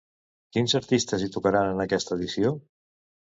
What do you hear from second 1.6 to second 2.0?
en